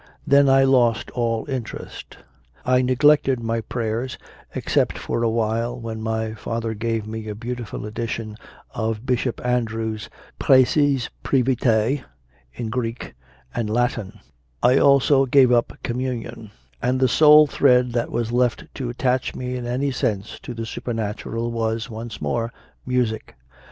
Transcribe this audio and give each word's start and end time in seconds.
Then 0.25 0.49
I 0.49 0.63
lost 0.63 1.11
all 1.11 1.45
interest. 1.47 2.17
I 2.65 2.81
neglected 2.81 3.39
my 3.39 3.61
prayers, 3.61 4.17
except 4.55 4.97
for 4.97 5.21
a 5.21 5.29
while 5.29 5.79
when 5.79 6.01
my 6.01 6.33
father 6.33 6.73
gave 6.73 7.05
me 7.05 7.27
a 7.27 7.35
beautiful 7.35 7.85
edition 7.85 8.35
of 8.73 9.05
Bishop 9.05 9.39
Andrews 9.45 10.09
"Preces 10.39 11.11
Privatae" 11.23 12.03
in 12.51 12.71
Greek 12.71 13.13
and 13.53 13.69
Latin; 13.69 14.19
I 14.63 14.79
almost 14.79 15.29
gave 15.29 15.51
up 15.51 15.73
Communion; 15.83 16.49
and 16.81 16.99
the 16.99 17.07
sole 17.07 17.45
thread 17.45 17.91
that 17.93 18.11
was 18.11 18.31
left 18.31 18.65
to 18.73 18.89
attach 18.89 19.35
me 19.35 19.55
in 19.55 19.67
any 19.67 19.91
sense 19.91 20.39
to 20.39 20.55
the 20.55 20.65
supernatural 20.65 21.51
was, 21.51 21.91
once 21.91 22.19
more, 22.19 22.51
music. 22.87 23.35